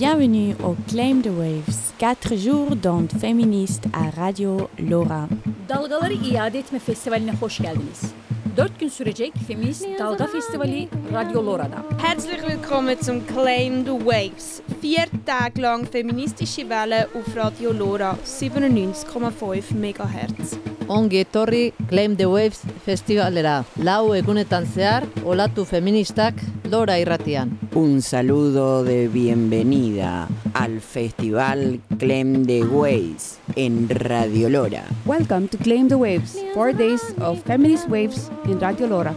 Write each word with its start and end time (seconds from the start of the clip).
Bienvenue 0.00 0.54
au 0.64 0.76
Claim 0.88 1.20
the 1.20 1.28
Waves. 1.28 1.92
4 1.98 2.34
jours 2.34 2.74
d'ondes 2.74 3.12
féministes 3.20 3.84
à 3.92 4.08
Radio 4.08 4.70
Lora. 4.78 5.28
Dalgaları 5.68 6.12
İade 6.12 6.58
Etme 6.58 6.78
Festivali'ne 6.78 7.32
hoş 7.40 7.58
geldiniz. 7.58 8.14
4 8.56 8.80
gün 8.80 8.88
sürecek 8.88 9.32
Feminist 9.48 9.86
Dalga 9.98 10.26
Festivali 10.26 10.88
Radio 11.12 11.46
Lora'da. 11.46 11.84
Herzlich 11.98 12.42
willkommen 12.42 12.96
zum 13.02 13.26
Claim 13.26 13.84
the 13.84 14.06
Waves. 14.06 14.60
Vier 14.80 15.06
Tage 15.26 15.62
lang 15.62 15.86
feministische 15.92 16.62
Welle 16.62 17.08
auf 17.14 17.36
Radio 17.36 17.78
Lora 17.78 18.16
97,5 18.24 19.74
MHz. 19.74 20.79
Ongi 20.90 21.20
etorri 21.22 21.72
Claim 21.86 22.16
the 22.16 22.26
Waves 22.26 22.64
festivalera. 22.82 23.64
Lau 23.78 24.10
egunetan 24.18 24.64
zehar, 24.66 25.04
olatu 25.22 25.62
feministak 25.64 26.34
Lora 26.66 26.96
irratian. 26.98 27.52
Un 27.78 28.02
saludo 28.02 28.82
de 28.82 29.06
bienvenida 29.06 30.26
al 30.52 30.80
Festival 30.80 31.78
Clem 32.00 32.44
the 32.44 32.64
Waves 32.64 33.38
en 33.54 33.88
Radio 33.88 34.48
Lora. 34.48 34.82
Welcome 35.06 35.46
to 35.48 35.58
Claim 35.58 35.86
the 35.86 35.96
Waves, 35.96 36.36
four 36.54 36.72
days 36.72 37.14
of 37.20 37.40
feminist 37.44 37.88
waves 37.88 38.28
in 38.46 38.58
Radio 38.58 38.88
Lora. 38.88 39.14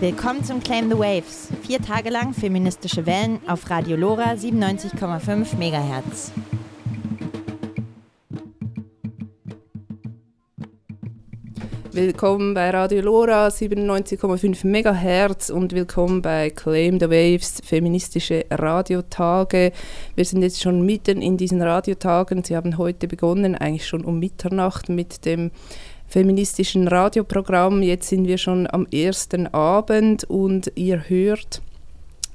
Willkommen 0.00 0.44
zum 0.44 0.60
Claim 0.62 0.88
the 0.88 0.96
Waves. 0.96 1.48
Vier 1.66 1.82
Tage 1.82 2.10
lang 2.10 2.32
feministische 2.32 3.04
Wellen 3.06 3.40
auf 3.48 3.68
Radio 3.68 3.96
Lora 3.96 4.34
97,5 4.34 5.58
MHz. 5.58 6.30
Willkommen 12.00 12.54
bei 12.54 12.70
Radio 12.70 13.00
Lora 13.00 13.48
97,5 13.48 14.64
MHz 14.64 15.50
und 15.50 15.72
willkommen 15.72 16.22
bei 16.22 16.48
Claim 16.48 17.00
the 17.00 17.10
Waves, 17.10 17.60
feministische 17.64 18.44
Radiotage. 18.52 19.72
Wir 20.14 20.24
sind 20.24 20.42
jetzt 20.42 20.62
schon 20.62 20.86
mitten 20.86 21.20
in 21.20 21.36
diesen 21.36 21.60
Radiotagen. 21.60 22.44
Sie 22.44 22.54
haben 22.54 22.78
heute 22.78 23.08
begonnen, 23.08 23.56
eigentlich 23.56 23.88
schon 23.88 24.04
um 24.04 24.20
Mitternacht 24.20 24.88
mit 24.88 25.24
dem 25.26 25.50
feministischen 26.06 26.86
Radioprogramm. 26.86 27.82
Jetzt 27.82 28.10
sind 28.10 28.28
wir 28.28 28.38
schon 28.38 28.68
am 28.70 28.86
ersten 28.92 29.48
Abend 29.48 30.22
und 30.22 30.70
ihr 30.76 31.08
hört 31.08 31.62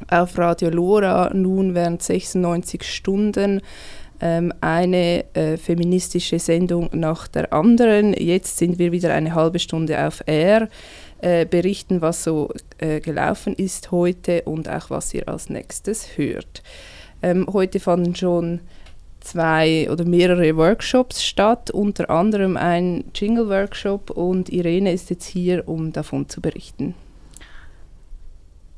auf 0.09 0.37
Radio 0.37 0.71
Lora 0.71 1.31
nun 1.33 1.73
während 1.73 2.03
96 2.03 2.83
Stunden 2.83 3.61
ähm, 4.23 4.53
eine 4.61 5.25
äh, 5.35 5.57
feministische 5.57 6.39
Sendung 6.39 6.89
nach 6.93 7.27
der 7.27 7.51
anderen. 7.51 8.13
Jetzt 8.13 8.57
sind 8.57 8.79
wir 8.79 8.93
wieder 8.93 9.13
eine 9.13 9.35
halbe 9.35 9.59
Stunde 9.59 10.07
auf 10.07 10.23
Air, 10.25 10.69
äh, 11.19 11.45
berichten, 11.45 12.01
was 12.01 12.23
so 12.23 12.49
äh, 12.77 13.01
gelaufen 13.01 13.53
ist 13.53 13.91
heute 13.91 14.43
und 14.43 14.69
auch 14.69 14.89
was 14.89 15.13
ihr 15.13 15.27
als 15.27 15.49
nächstes 15.49 16.17
hört. 16.17 16.63
Ähm, 17.21 17.47
heute 17.51 17.81
fanden 17.81 18.15
schon 18.15 18.61
zwei 19.19 19.89
oder 19.91 20.05
mehrere 20.05 20.55
Workshops 20.55 21.21
statt, 21.23 21.69
unter 21.71 22.09
anderem 22.09 22.55
ein 22.55 23.03
Jingle-Workshop 23.13 24.09
und 24.09 24.49
Irene 24.49 24.93
ist 24.93 25.09
jetzt 25.09 25.25
hier, 25.25 25.67
um 25.67 25.91
davon 25.91 26.29
zu 26.29 26.39
berichten. 26.39 26.95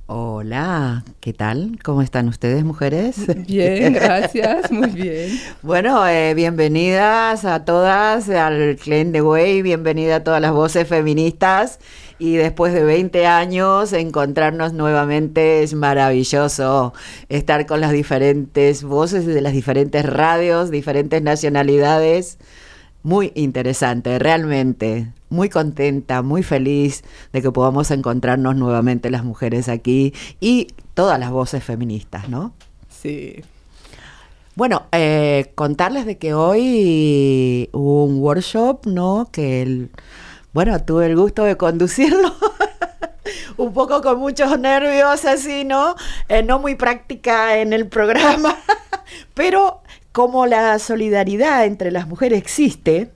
Hola, 0.07 1.03
¿qué 1.19 1.33
tal? 1.33 1.79
¿Cómo 1.83 2.03
están 2.03 2.27
ustedes, 2.27 2.63
mujeres? 2.63 3.15
Bien, 3.47 3.91
gracias, 3.91 4.71
muy 4.71 4.91
bien. 4.91 5.31
bueno, 5.63 6.07
eh, 6.07 6.35
bienvenidas 6.35 7.43
a 7.43 7.65
todas 7.65 8.29
al 8.29 8.75
Clean 8.75 9.11
the 9.11 9.23
Way, 9.23 9.63
bienvenida 9.63 10.17
a 10.17 10.23
todas 10.23 10.41
las 10.41 10.51
voces 10.51 10.87
feministas. 10.87 11.79
Y 12.19 12.35
después 12.35 12.71
de 12.71 12.83
20 12.83 13.25
años, 13.25 13.93
encontrarnos 13.93 14.73
nuevamente 14.73 15.63
es 15.63 15.73
maravilloso. 15.73 16.93
Estar 17.27 17.65
con 17.65 17.81
las 17.81 17.91
diferentes 17.91 18.83
voces 18.83 19.25
de 19.25 19.41
las 19.41 19.53
diferentes 19.53 20.05
radios, 20.05 20.69
diferentes 20.69 21.23
nacionalidades. 21.23 22.37
Muy 23.01 23.31
interesante, 23.33 24.19
realmente 24.19 25.14
muy 25.29 25.49
contenta, 25.49 26.21
muy 26.21 26.43
feliz 26.43 27.03
de 27.33 27.41
que 27.41 27.51
podamos 27.51 27.91
encontrarnos 27.91 28.55
nuevamente 28.55 29.09
las 29.09 29.23
mujeres 29.23 29.69
aquí 29.69 30.13
y 30.39 30.67
todas 30.93 31.19
las 31.19 31.31
voces 31.31 31.63
feministas, 31.63 32.29
¿no? 32.29 32.53
Sí. 32.89 33.43
Bueno, 34.55 34.83
eh, 34.91 35.51
contarles 35.55 36.05
de 36.05 36.17
que 36.17 36.33
hoy 36.33 37.69
hubo 37.73 38.05
un 38.05 38.19
workshop, 38.19 38.85
¿no? 38.85 39.27
Que, 39.31 39.61
el, 39.61 39.91
bueno, 40.53 40.81
tuve 40.83 41.07
el 41.07 41.17
gusto 41.17 41.43
de 41.43 41.57
conducirlo. 41.57 42.33
un 43.57 43.73
poco 43.73 44.01
con 44.01 44.19
muchos 44.19 44.57
nervios 44.59 45.25
así, 45.25 45.63
¿no? 45.65 45.95
Eh, 46.29 46.43
no 46.43 46.59
muy 46.59 46.75
práctica 46.75 47.57
en 47.57 47.73
el 47.73 47.87
programa, 47.87 48.57
pero 49.33 49.81
como 50.11 50.45
la 50.45 50.79
solidaridad 50.79 51.65
entre 51.65 51.91
las 51.91 52.07
mujeres 52.07 52.39
existe, 52.39 53.11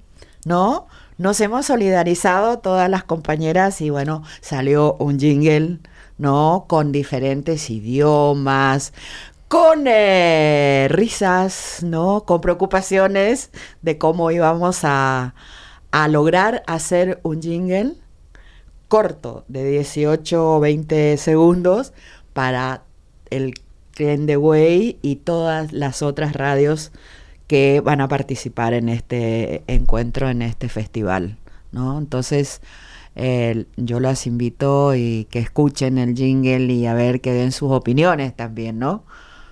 ¿no? 0.46 0.88
Nos 1.19 1.41
hemos 1.41 1.66
solidarizado 1.66 2.59
todas 2.59 2.90
las 2.90 3.03
compañeras 3.03 3.81
y 3.81 3.90
bueno, 3.90 4.24
salió 4.40 4.96
un 5.00 5.19
jingle, 5.19 5.80
¿no? 6.18 6.66
Con 6.68 6.94
diferentes 6.94 7.69
idiomas, 7.69 8.94
con 9.50 9.84
eh, 9.85 10.88
risas, 10.90 11.84
¿no? 11.84 12.24
Con 12.25 12.40
preocupaciones 12.40 13.52
de 13.81 13.97
cómo 13.97 14.31
íbamos 14.31 14.85
a, 14.85 15.35
a 15.91 16.07
lograr 16.07 16.63
hacer 16.68 17.19
un 17.24 17.41
jingle 17.41 17.96
corto 18.88 19.44
de 19.50 19.69
18 19.69 20.56
o 20.56 20.59
20 20.62 21.18
segundos 21.18 21.91
para 22.31 22.84
el 23.30 23.56
Clean 23.91 24.25
the 24.25 24.38
Way 24.38 25.00
y 25.01 25.18
todas 25.18 25.74
las 25.74 26.01
otras 26.01 26.31
radios 26.31 26.94
que 27.50 27.82
van 27.84 28.00
a 28.00 28.08
participar 28.08 28.74
en 28.76 28.90
este 28.90 29.64
encuentro, 29.66 30.30
en 30.30 30.44
este 30.44 30.70
festival. 30.70 31.38
¿no? 31.72 31.98
Entonces, 31.98 32.62
eh, 33.16 33.66
yo 33.76 34.00
las 34.00 34.28
invito 34.28 34.94
y 34.94 35.26
que 35.32 35.40
escuchen 35.40 35.98
el 35.98 36.16
jingle 36.16 36.72
y 36.72 36.86
a 36.86 36.94
ver 36.94 37.22
que 37.22 37.34
den 37.34 37.52
sus 37.52 37.72
opiniones 37.72 38.36
también, 38.36 38.78
¿no? 38.78 39.04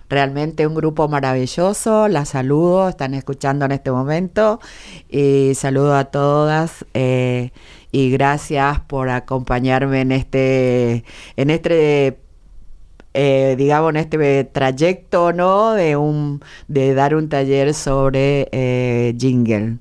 Realmente 0.09 0.67
un 0.67 0.75
grupo 0.75 1.07
maravilloso, 1.07 2.07
las 2.07 2.29
saludo, 2.29 2.87
están 2.87 3.15
escuchando 3.15 3.65
en 3.65 3.71
este 3.71 3.89
momento 3.91 4.59
y 5.09 5.53
saludo 5.55 5.95
a 5.95 6.05
todas 6.05 6.85
eh, 6.93 7.51
y 7.91 8.11
gracias 8.11 8.79
por 8.81 9.09
acompañarme 9.09 10.01
en 10.01 10.11
este, 10.11 11.03
en 11.35 11.49
este 11.49 12.19
eh, 13.19 13.55
digamos, 13.57 13.89
en 13.89 13.97
este 13.97 14.43
trayecto, 14.43 15.33
¿no? 15.33 15.73
De, 15.73 15.95
un, 15.95 16.39
de 16.67 16.93
dar 16.93 17.15
un 17.15 17.29
taller 17.29 17.73
sobre 17.73 18.47
eh, 18.51 19.15
jingle. 19.17 19.77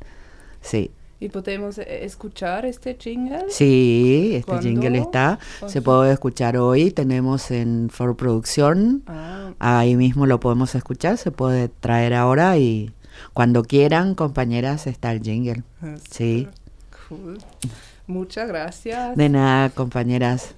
Sí. 0.63 0.91
¿Y 1.21 1.29
podemos 1.29 1.77
eh, 1.77 2.05
escuchar 2.05 2.65
este 2.65 2.97
jingle? 2.99 3.45
Sí, 3.51 4.33
este 4.37 4.59
jingle 4.61 4.99
está. 4.99 5.39
Se 5.67 5.83
puede 5.83 6.15
escuchar 6.15 6.57
hoy. 6.57 6.91
Tenemos 6.91 7.51
en 7.51 7.91
For 7.91 8.17
Producción. 8.17 9.03
Ah. 9.07 9.53
Ahí 9.59 9.97
mismo 9.97 10.25
lo 10.25 10.41
podemos 10.41 10.75
escuchar. 10.75 11.19
Se 11.19 11.31
puede 11.31 11.69
traer 11.69 12.15
ahora 12.15 12.57
y 12.57 12.91
cuando 13.35 13.65
quieran, 13.65 14.15
compañeras, 14.15 14.87
está 14.87 15.13
el 15.13 15.21
jingle. 15.21 15.63
Ah, 15.83 15.97
sí. 16.11 16.49
Cool. 17.07 17.37
Muchas 18.07 18.49
gracias. 18.49 19.15
De 19.15 19.29
nada, 19.29 19.69
compañeras. 19.69 20.55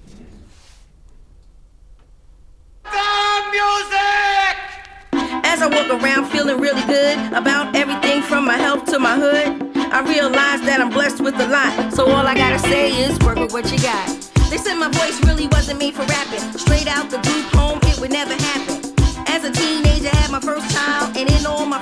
Music! 3.51 4.53
As 5.43 5.61
I 5.61 5.67
walk 5.67 5.89
around 5.89 6.29
feeling 6.29 6.59
really 6.59 6.81
good 6.85 7.17
about 7.33 7.75
everything 7.75 8.21
from 8.21 8.45
my 8.45 8.57
health 8.57 8.85
to 8.85 8.99
my 8.99 9.15
hood, 9.15 9.77
I 9.91 10.01
realize 10.01 10.61
that 10.61 10.79
I'm 10.79 10.89
blessed 10.89 11.21
with 11.21 11.35
a 11.39 11.47
lot. 11.47 11.93
So 11.93 12.05
all 12.05 12.25
I 12.27 12.35
gotta 12.35 12.59
say 12.59 12.91
is 13.03 13.17
work 13.19 13.37
with 13.37 13.51
what 13.51 13.71
you 13.71 13.79
got. 13.79 14.07
They 14.49 14.57
said 14.57 14.75
my 14.75 14.89
voice 14.89 15.17
really 15.25 15.47
wasn't 15.47 15.79
made 15.79 15.95
for 15.95 16.05
rapping. 16.05 16.41
Straight 16.57 16.87
out 16.87 17.09
the 17.09 17.17
group 17.17 17.45
home, 17.53 17.79
it 17.83 17.99
would 17.99 18.11
never 18.11 18.33
happen. 18.33 18.93
As 19.27 19.43
a 19.43 19.51
teenager, 19.51 20.09
I 20.09 20.15
had 20.15 20.31
my 20.31 20.39
first 20.39 20.69
child, 20.75 21.17
and 21.17 21.29
in 21.29 21.45
all 21.45 21.65
my 21.65 21.81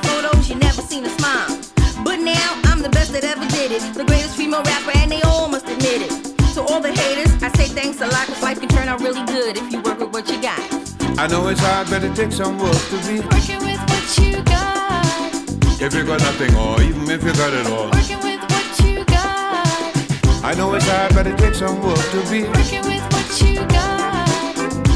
I 11.19 11.25
know 11.25 11.47
it's 11.47 11.59
hard, 11.59 11.89
but 11.89 12.03
it 12.03 12.15
takes 12.15 12.35
some 12.37 12.59
work 12.59 12.77
to 12.89 12.97
be 13.07 13.19
working 13.21 13.57
with 13.65 13.81
what 13.89 14.17
you 14.21 14.43
got. 14.43 15.81
If 15.81 15.95
you 15.95 16.05
got 16.05 16.19
nothing, 16.21 16.53
or 16.55 16.79
even 16.79 17.09
if 17.09 17.23
you 17.23 17.33
got 17.33 17.53
it 17.53 17.65
all, 17.65 17.89
working 17.89 18.21
with 18.21 18.39
what 18.45 18.79
you 18.85 19.03
got. 19.05 20.45
I 20.45 20.53
know 20.55 20.75
it's 20.75 20.87
hard, 20.87 21.15
but 21.15 21.25
it 21.25 21.35
takes 21.39 21.57
some 21.57 21.81
work 21.81 21.97
to 21.97 22.21
be 22.29 22.43
working 22.43 22.85
with 22.85 23.01
what 23.09 23.41
you 23.41 23.65
got. 23.65 24.29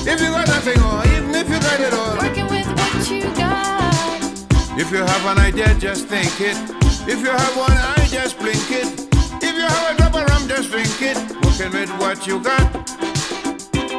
If 0.05 0.21
you 0.21 0.29
got 0.29 0.45
nothing, 0.45 0.77
or 0.85 1.01
even 1.09 1.33
if 1.33 1.49
you 1.49 1.59
got 1.59 1.79
it 1.79 1.91
all, 1.91 2.15
working 2.21 2.47
with 2.53 2.69
what 2.69 3.09
you 3.09 3.23
got. 3.33 4.77
If 4.77 4.91
you 4.91 5.01
have 5.01 5.25
an 5.25 5.39
idea, 5.39 5.73
just 5.79 6.05
think 6.05 6.29
it. 6.39 6.55
If 7.09 7.21
you 7.21 7.31
have 7.31 7.57
one 7.57 7.73
eye, 7.73 8.07
just 8.11 8.37
blink 8.37 8.69
it. 8.69 9.09
If 9.41 9.55
you 9.57 9.65
have 9.65 9.95
a 9.95 9.97
drop 9.97 10.13
of 10.13 10.29
rum, 10.29 10.47
just 10.47 10.69
drink 10.69 11.01
it. 11.01 11.17
Working 11.41 11.73
with 11.73 11.89
what 11.97 12.27
you 12.27 12.39
got. 12.39 12.61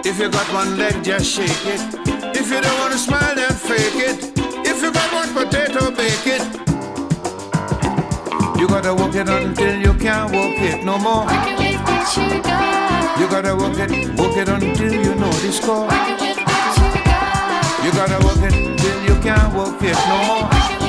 If 0.07 0.21
you 0.21 0.31
got 0.31 0.47
one 0.55 0.79
leg, 0.79 1.03
just 1.03 1.27
shake 1.27 1.67
it 1.67 2.02
you 2.53 2.61
don't 2.61 2.79
wanna 2.79 2.99
smile, 2.99 3.35
then 3.35 3.53
fake 3.53 4.01
it. 4.09 4.19
If 4.69 4.83
you 4.83 4.93
got 4.93 5.09
one 5.13 5.31
potato, 5.33 5.91
bake 5.91 6.27
it. 6.37 6.43
You 8.61 8.69
gotta 8.69 8.95
work 8.95 9.15
it 9.15 9.29
until 9.29 9.77
you 9.81 9.95
can't 9.95 10.31
work 10.31 10.61
it 10.61 10.85
no 10.85 10.99
more. 10.99 11.27
You 13.19 13.27
gotta 13.29 13.57
work 13.57 13.79
it, 13.79 13.91
work 14.19 14.37
it 14.37 14.49
until 14.49 14.93
you 14.93 15.15
know 15.15 15.33
the 15.45 15.53
score. 15.53 15.89
You 17.85 17.91
gotta 17.93 18.19
work 18.27 18.43
it 18.49 18.55
until 18.55 18.99
you 19.09 19.17
can't 19.23 19.55
work 19.55 19.83
it 19.83 19.97
no 20.09 20.17
more. 20.29 20.82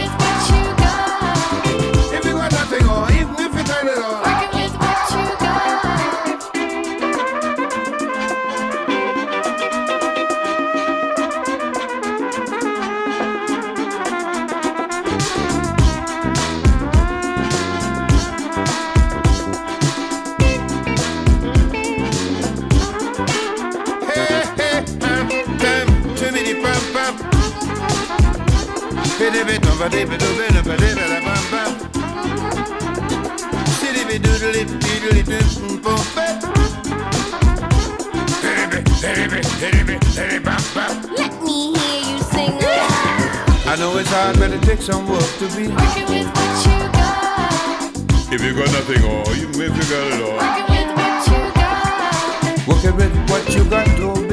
I 43.66 43.76
know 43.78 43.98
it's 43.98 44.10
hard, 44.10 44.38
but 44.38 44.52
it 44.52 44.62
takes 44.64 44.86
some 44.86 45.08
work 45.08 45.24
to 45.40 45.48
be. 45.56 45.70
Working 45.70 46.08
with 46.10 46.28
what 46.36 46.66
you 46.66 46.78
got. 46.92 48.34
If 48.34 48.44
you 48.44 48.54
got 48.54 48.72
nothing, 48.74 49.04
or 49.04 49.24
even 49.36 49.62
if 49.62 49.74
you 49.74 49.86
got 49.90 50.06
it 50.12 50.22
all. 50.22 50.36
Working 50.38 50.68
with 50.68 50.98
what 51.00 51.28
you 51.28 51.40
got. 51.56 52.68
Working 52.68 52.96
with 52.98 53.16
what 53.30 53.44
you 53.56 53.64
got, 53.70 53.88
oh 54.02 54.22
baby. 54.22 54.33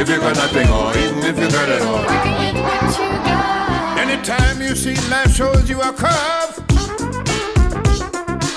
If 0.00 0.08
you 0.08 0.18
got 0.20 0.36
nothing, 0.36 0.68
or 0.68 0.96
even 0.96 1.18
if 1.24 1.36
you 1.36 1.50
got 1.50 1.68
it 1.68 1.82
all. 1.82 1.98
Working 2.06 2.32
with 2.38 2.98
you 2.98 3.08
got. 3.26 3.98
Anytime 3.98 4.62
you 4.62 4.76
see 4.76 4.94
life 5.10 5.34
shows 5.34 5.68
you 5.68 5.80
a 5.80 5.92
curve, 5.92 6.54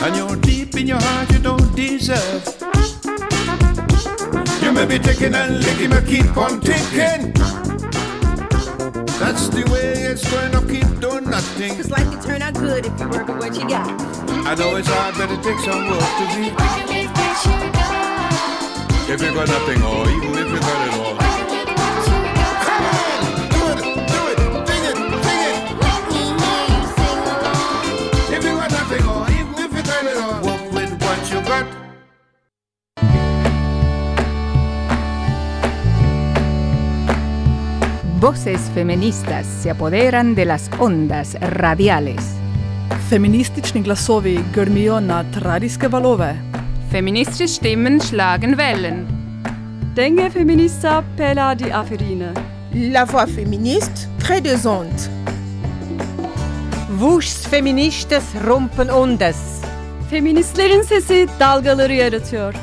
and 0.04 0.16
you're 0.16 0.36
deep 0.36 0.76
in 0.76 0.86
your 0.86 1.02
heart 1.02 1.32
you 1.32 1.40
don't 1.40 1.76
deserve. 1.76 2.46
You 4.62 4.72
may 4.72 4.86
be 4.86 5.00
taking 5.00 5.34
and 5.34 5.66
licking, 5.66 5.90
but 5.90 6.06
keep 6.06 6.38
on 6.38 6.62
ticking. 6.62 7.34
That's 9.18 9.48
the 9.48 9.68
way 9.74 9.94
it's 10.12 10.30
going 10.30 10.52
to 10.52 10.62
keep 10.72 11.00
doing 11.00 11.28
nothing. 11.28 11.76
Cause 11.76 11.90
life 11.90 12.08
can 12.12 12.22
turn 12.22 12.44
out 12.44 12.54
good 12.54 12.86
if 12.86 13.00
you 13.00 13.10
work 13.10 13.28
with 13.28 13.40
what 13.40 13.56
you 13.56 13.68
got. 13.68 13.90
I 14.46 14.54
know 14.54 14.76
it's 14.76 14.88
hard, 14.88 15.16
but 15.16 15.32
it 15.32 15.42
takes 15.42 15.66
some 15.66 15.90
work 15.90 16.02
to 16.02 16.26
be. 16.38 16.54
Working 16.54 16.86
with 16.86 17.12
what 17.18 17.46
you 17.46 17.72
got. 17.74 19.10
If 19.10 19.22
you 19.24 19.34
got 19.34 19.48
nothing, 19.48 19.82
or 19.82 20.08
even 20.08 20.38
if 20.38 20.52
you 20.54 20.60
got 20.60 20.88
it 20.88 20.94
all. 20.94 21.31
Voces 38.22 38.62
feministas 38.76 39.48
se 39.48 39.72
apoderan 39.72 40.36
de 40.36 40.46
las 40.46 40.70
ondas 40.80 41.36
radiales. 41.42 42.22
Feministični 43.10 43.82
glasovi 43.82 44.40
grmijo 44.54 45.00
nad 45.00 45.26
radijske 45.36 45.88
valove. 45.88 46.36
Feministische 46.92 47.48
Stimmen 47.48 48.00
schlagen 48.00 48.56
Wellen. 48.58 49.08
Dengue 49.96 50.30
feminista 50.30 51.04
pela 51.18 51.56
di 51.56 51.72
aferine. 51.72 52.34
La 52.94 53.06
voix 53.06 53.36
féministe 53.36 54.08
crée 54.20 54.42
des 54.42 54.66
ondes. 54.66 55.10
Vuş 56.90 57.26
feministes 57.50 58.24
rumpen 58.48 58.90
ondes. 58.90 59.38
Feministlerin 60.10 60.82
sesi 60.82 61.28
dalgaları 61.40 61.94
yaratıyor. 61.94 62.54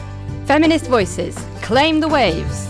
Feminist 0.47 0.91
Voices, 0.91 1.35
claim 1.69 2.01
the 2.01 2.11
waves. 2.11 2.68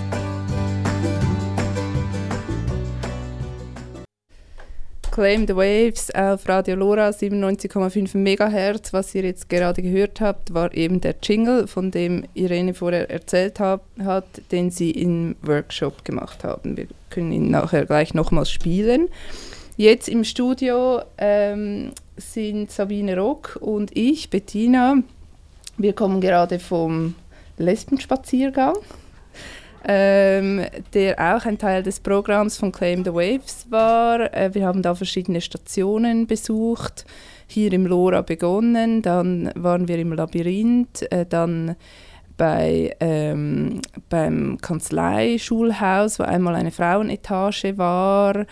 Claim 5.18 5.48
the 5.48 5.56
Waves 5.56 6.14
auf 6.14 6.48
Radio 6.48 6.76
Lora 6.76 7.08
97,5 7.08 8.16
MHz. 8.16 8.92
Was 8.92 9.12
ihr 9.16 9.24
jetzt 9.24 9.48
gerade 9.48 9.82
gehört 9.82 10.20
habt, 10.20 10.54
war 10.54 10.72
eben 10.72 11.00
der 11.00 11.16
Jingle, 11.20 11.66
von 11.66 11.90
dem 11.90 12.24
Irene 12.34 12.72
vorher 12.72 13.10
erzählt 13.10 13.58
hab, 13.58 13.84
hat, 13.98 14.26
den 14.52 14.70
sie 14.70 14.92
im 14.92 15.34
Workshop 15.42 16.04
gemacht 16.04 16.44
haben. 16.44 16.76
Wir 16.76 16.86
können 17.10 17.32
ihn 17.32 17.50
nachher 17.50 17.84
gleich 17.84 18.14
nochmals 18.14 18.48
spielen. 18.48 19.08
Jetzt 19.76 20.08
im 20.08 20.22
Studio 20.22 21.02
ähm, 21.18 21.90
sind 22.16 22.70
Sabine 22.70 23.18
Rock 23.18 23.58
und 23.60 23.96
ich, 23.96 24.30
Bettina. 24.30 24.98
Wir 25.78 25.94
kommen 25.94 26.20
gerade 26.20 26.60
vom 26.60 27.16
Lesbenspaziergang 27.56 28.76
ähm, 29.84 30.64
der 30.94 31.36
auch 31.36 31.44
ein 31.44 31.58
Teil 31.58 31.82
des 31.82 32.00
Programms 32.00 32.56
von 32.56 32.72
Claim 32.72 33.04
the 33.04 33.12
Waves 33.12 33.66
war. 33.70 34.32
Äh, 34.34 34.54
wir 34.54 34.66
haben 34.66 34.82
da 34.82 34.94
verschiedene 34.94 35.40
Stationen 35.40 36.26
besucht, 36.26 37.04
hier 37.46 37.72
im 37.72 37.86
Lora 37.86 38.22
begonnen, 38.22 39.02
dann 39.02 39.50
waren 39.54 39.88
wir 39.88 39.98
im 39.98 40.12
Labyrinth, 40.12 41.10
äh, 41.10 41.24
dann 41.26 41.76
bei, 42.36 42.94
ähm, 43.00 43.80
beim 44.08 44.58
Kanzleischulhaus, 44.60 46.18
wo 46.18 46.22
einmal 46.22 46.54
eine 46.54 46.70
Frauenetage 46.70 47.76
war, 47.76 48.46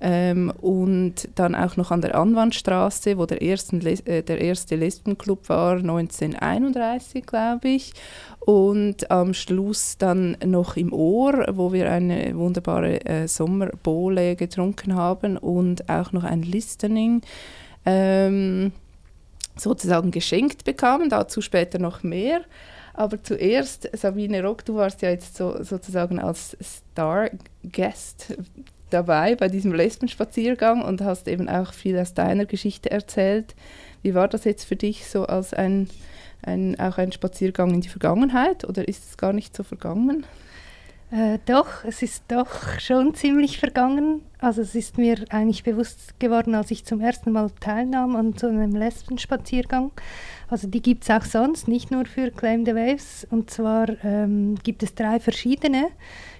ähm, 0.00 0.50
und 0.60 1.28
dann 1.34 1.54
auch 1.54 1.76
noch 1.76 1.90
an 1.90 2.00
der 2.00 2.14
Anwandstraße, 2.14 3.18
wo 3.18 3.26
der, 3.26 3.42
ersten 3.42 3.84
äh, 3.84 4.22
der 4.22 4.40
erste 4.40 4.76
Lesbenclub 4.76 5.48
war, 5.48 5.76
1931, 5.76 7.26
glaube 7.26 7.68
ich. 7.68 7.92
Und 8.40 9.10
am 9.10 9.34
Schluss 9.34 9.98
dann 9.98 10.36
noch 10.44 10.76
im 10.76 10.92
Ohr, 10.92 11.46
wo 11.52 11.72
wir 11.72 11.90
eine 11.90 12.34
wunderbare 12.36 13.04
äh, 13.04 13.28
Sommerbowle 13.28 14.36
getrunken 14.36 14.94
haben 14.94 15.36
und 15.36 15.88
auch 15.90 16.12
noch 16.12 16.24
ein 16.24 16.42
Listening 16.42 17.20
ähm, 17.84 18.72
sozusagen 19.56 20.10
geschenkt 20.10 20.64
bekamen. 20.64 21.10
Dazu 21.10 21.42
später 21.42 21.78
noch 21.78 22.02
mehr. 22.02 22.40
Aber 22.94 23.22
zuerst, 23.22 23.88
Sabine 23.92 24.42
Rock, 24.42 24.64
du 24.64 24.76
warst 24.76 25.02
ja 25.02 25.10
jetzt 25.10 25.36
so, 25.36 25.62
sozusagen 25.62 26.18
als 26.18 26.56
Star-Guest 26.62 28.36
dabei 28.90 29.36
bei 29.36 29.48
diesem 29.48 29.72
Lesbenspaziergang 29.72 30.82
und 30.82 31.00
hast 31.00 31.28
eben 31.28 31.48
auch 31.48 31.72
viel 31.72 31.98
aus 31.98 32.14
deiner 32.14 32.46
Geschichte 32.46 32.90
erzählt. 32.90 33.54
Wie 34.02 34.14
war 34.14 34.28
das 34.28 34.44
jetzt 34.44 34.64
für 34.64 34.76
dich 34.76 35.06
so 35.06 35.26
als 35.26 35.54
ein, 35.54 35.88
ein, 36.42 36.78
auch 36.78 36.98
ein 36.98 37.12
Spaziergang 37.12 37.74
in 37.74 37.80
die 37.80 37.88
Vergangenheit 37.88 38.64
oder 38.64 38.86
ist 38.86 39.08
es 39.08 39.16
gar 39.16 39.32
nicht 39.32 39.56
so 39.56 39.62
vergangen? 39.62 40.24
Äh, 41.12 41.38
doch, 41.44 41.84
es 41.84 42.02
ist 42.02 42.22
doch 42.28 42.78
schon 42.78 43.14
ziemlich 43.14 43.58
vergangen. 43.58 44.22
Also 44.38 44.62
es 44.62 44.76
ist 44.76 44.96
mir 44.96 45.24
eigentlich 45.30 45.64
bewusst 45.64 46.20
geworden, 46.20 46.54
als 46.54 46.70
ich 46.70 46.84
zum 46.84 47.00
ersten 47.00 47.32
Mal 47.32 47.50
teilnahm 47.58 48.14
an 48.14 48.34
so 48.34 48.46
einem 48.46 48.76
Lesbenspaziergang. 48.76 49.90
Also 50.48 50.68
die 50.68 50.80
gibt 50.80 51.02
es 51.02 51.10
auch 51.10 51.24
sonst, 51.24 51.66
nicht 51.66 51.90
nur 51.90 52.06
für 52.06 52.30
Claim 52.30 52.64
the 52.64 52.76
Waves. 52.76 53.26
Und 53.28 53.50
zwar 53.50 53.88
ähm, 54.04 54.54
gibt 54.62 54.84
es 54.84 54.94
drei 54.94 55.18
verschiedene. 55.18 55.88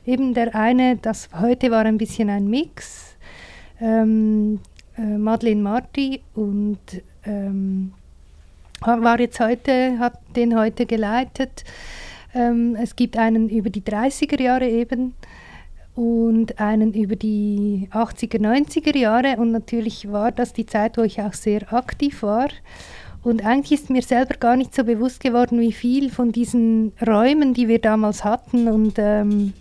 Eben 0.07 0.35
der 0.35 0.55
eine, 0.55 0.97
das 0.97 1.29
heute 1.39 1.71
war 1.71 1.85
ein 1.85 1.99
bisschen 1.99 2.31
ein 2.31 2.49
Mix. 2.49 3.17
Ähm, 3.81 4.61
äh, 4.97 5.03
Madeleine 5.03 5.63
Marti 5.63 6.21
und 6.35 6.79
ähm, 7.25 7.93
war 8.81 9.21
jetzt 9.21 9.41
heute, 9.41 9.99
hat 9.99 10.19
den 10.37 10.59
heute 10.59 10.87
geleitet. 10.87 11.65
Ähm, 12.35 12.77
es 12.81 12.97
gibt 12.97 13.17
einen 13.17 13.49
über 13.49 13.71
die 13.71 13.83
30er 13.83 14.41
Jahre 14.41 14.69
eben 14.69 15.15
und 15.95 16.59
einen 16.61 16.95
über 16.95 17.17
die 17.17 17.89
80er, 17.93 18.41
90er 18.41 18.97
Jahre. 18.97 19.37
Und 19.37 19.53
natürlich 19.53 20.11
war 20.11 20.33
das 20.33 20.53
die 20.53 20.67
Zeit, 20.67 20.97
wo 20.97 21.03
ich 21.03 21.21
auch 21.21 21.35
sehr 21.35 21.73
aktiv 21.73 22.23
war. 22.23 22.49
Und 23.23 23.45
eigentlich 23.45 23.81
ist 23.81 23.91
mir 23.91 24.03
selber 24.03 24.35
gar 24.37 24.57
nicht 24.57 24.75
so 24.75 24.85
bewusst 24.85 25.21
geworden, 25.21 25.61
wie 25.61 25.73
viel 25.73 26.11
von 26.11 26.33
diesen 26.33 26.93
Räumen, 27.07 27.53
die 27.53 27.69
wir 27.69 27.79
damals 27.79 28.25
hatten 28.25 28.67
und 28.67 28.95
ähm, 28.97 29.53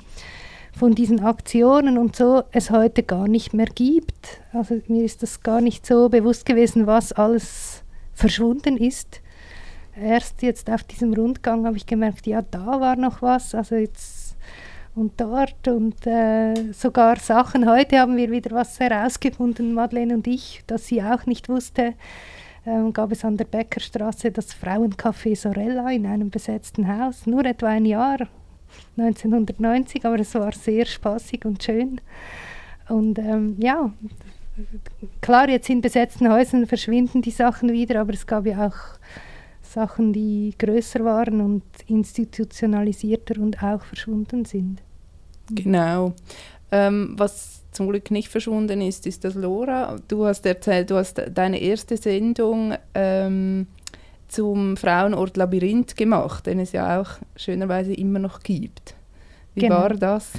von 0.79 0.95
diesen 0.95 1.19
Aktionen 1.19 1.97
und 1.97 2.15
so, 2.15 2.43
es 2.53 2.71
heute 2.71 3.03
gar 3.03 3.27
nicht 3.27 3.53
mehr 3.53 3.67
gibt. 3.67 4.39
Also 4.53 4.79
mir 4.87 5.03
ist 5.03 5.21
das 5.21 5.43
gar 5.43 5.59
nicht 5.59 5.85
so 5.85 6.07
bewusst 6.07 6.45
gewesen, 6.45 6.87
was 6.87 7.11
alles 7.11 7.83
verschwunden 8.13 8.77
ist. 8.77 9.21
Erst 10.01 10.41
jetzt 10.41 10.69
auf 10.69 10.83
diesem 10.83 11.13
Rundgang 11.13 11.65
habe 11.65 11.75
ich 11.75 11.85
gemerkt, 11.85 12.25
ja, 12.27 12.41
da 12.41 12.79
war 12.79 12.95
noch 12.95 13.21
was. 13.21 13.53
Also 13.53 13.75
jetzt 13.75 14.37
und 14.95 15.19
dort 15.19 15.67
und 15.67 16.07
äh, 16.07 16.71
sogar 16.71 17.17
Sachen. 17.17 17.69
Heute 17.69 17.99
haben 17.99 18.15
wir 18.15 18.31
wieder 18.31 18.51
was 18.51 18.79
herausgefunden, 18.79 19.73
Madeleine 19.73 20.13
und 20.13 20.27
ich, 20.27 20.63
das 20.65 20.87
sie 20.87 21.03
auch 21.03 21.25
nicht 21.25 21.49
wusste. 21.49 21.93
Ähm, 22.65 22.93
gab 22.93 23.11
es 23.11 23.25
an 23.25 23.35
der 23.35 23.45
Bäckerstraße 23.45 24.31
das 24.31 24.53
Frauencafé 24.53 25.35
Sorella 25.35 25.89
in 25.89 26.05
einem 26.05 26.29
besetzten 26.29 26.87
Haus. 26.87 27.27
Nur 27.27 27.43
etwa 27.43 27.67
ein 27.67 27.85
Jahr, 27.85 28.29
1990, 28.97 30.05
aber 30.05 30.19
es 30.19 30.33
war 30.35 30.51
sehr 30.51 30.85
spaßig 30.85 31.45
und 31.45 31.63
schön. 31.63 32.01
Und 32.87 33.19
ähm, 33.19 33.55
ja, 33.59 33.93
klar, 35.21 35.49
jetzt 35.49 35.69
in 35.69 35.81
besetzten 35.81 36.31
Häusern 36.31 36.65
verschwinden 36.65 37.21
die 37.21 37.31
Sachen 37.31 37.71
wieder, 37.71 38.01
aber 38.01 38.13
es 38.13 38.25
gab 38.25 38.45
ja 38.45 38.67
auch 38.67 38.99
Sachen, 39.61 40.13
die 40.13 40.55
größer 40.57 41.05
waren 41.05 41.41
und 41.41 41.63
institutionalisierter 41.87 43.39
und 43.39 43.61
auch 43.61 43.83
verschwunden 43.83 44.45
sind. 44.45 44.81
Genau. 45.51 46.13
Ähm, 46.71 47.13
was 47.17 47.63
zum 47.71 47.89
Glück 47.89 48.11
nicht 48.11 48.29
verschwunden 48.29 48.81
ist, 48.81 49.05
ist 49.05 49.23
das 49.23 49.35
Lora. 49.35 49.97
Du 50.07 50.25
hast 50.25 50.45
erzählt, 50.45 50.89
du 50.89 50.95
hast 50.95 51.21
deine 51.31 51.59
erste 51.61 51.97
Sendung 51.97 52.73
ähm, 52.93 53.67
zum 54.29 54.77
Frauenort 54.77 55.37
Labyrinth 55.37 55.97
gemacht, 55.97 56.45
den 56.45 56.59
es 56.59 56.71
ja 56.71 56.99
auch 57.01 57.09
schönerweise 57.35 57.93
immer 57.93 58.19
noch 58.19 58.41
gibt. 58.41 58.95
Wie 59.55 59.61
Genau. 59.61 59.75
war 59.75 59.89
das? 59.89 60.31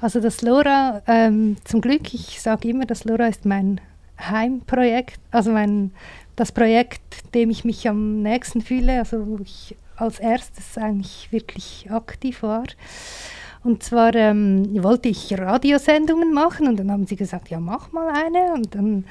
Also 0.00 0.20
das 0.20 0.42
LoRa, 0.42 1.02
ähm, 1.06 1.56
zum 1.64 1.80
Glück, 1.80 2.12
ich 2.12 2.40
sage 2.40 2.68
immer, 2.68 2.84
das 2.86 3.04
LoRa 3.04 3.26
ist 3.28 3.46
mein 3.46 3.80
Heimprojekt, 4.20 5.20
also 5.30 5.52
mein, 5.52 5.92
das 6.36 6.52
Projekt, 6.52 7.34
dem 7.34 7.50
ich 7.50 7.64
mich 7.64 7.88
am 7.88 8.22
nächsten 8.22 8.60
fühle, 8.60 8.98
also 8.98 9.26
wo 9.26 9.38
ich 9.42 9.76
als 9.96 10.18
erstes 10.18 10.76
eigentlich 10.76 11.30
wirklich 11.30 11.88
aktiv 11.90 12.42
war. 12.42 12.64
Und 13.64 13.84
zwar 13.84 14.14
ähm, 14.16 14.82
wollte 14.82 15.08
ich 15.08 15.38
Radiosendungen 15.38 16.32
machen 16.32 16.66
und 16.66 16.78
dann 16.78 16.90
haben 16.90 17.06
sie 17.06 17.14
gesagt, 17.14 17.48
ja 17.48 17.60
mach 17.60 17.92
mal 17.92 18.08
eine 18.12 18.54
und 18.54 18.74
dann 18.74 19.04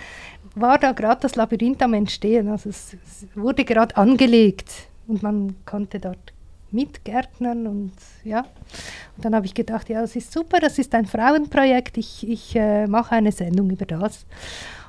war 0.55 0.77
da 0.77 0.91
gerade 0.91 1.21
das 1.21 1.35
Labyrinth 1.35 1.81
am 1.83 1.93
Entstehen, 1.93 2.49
also 2.49 2.69
es, 2.69 2.95
es 3.05 3.27
wurde 3.35 3.63
gerade 3.65 3.95
angelegt 3.97 4.69
und 5.07 5.23
man 5.23 5.55
konnte 5.65 5.99
dort 5.99 6.33
mitgärtnern 6.71 7.67
und 7.67 7.91
ja. 8.23 8.39
Und 9.15 9.25
dann 9.25 9.35
habe 9.35 9.45
ich 9.45 9.53
gedacht, 9.53 9.89
ja, 9.89 10.01
das 10.01 10.15
ist 10.15 10.31
super, 10.31 10.59
das 10.59 10.79
ist 10.79 10.95
ein 10.95 11.05
Frauenprojekt, 11.05 11.97
ich, 11.97 12.27
ich 12.27 12.55
äh, 12.55 12.87
mache 12.87 13.15
eine 13.15 13.31
Sendung 13.31 13.69
über 13.69 13.85
das. 13.85 14.25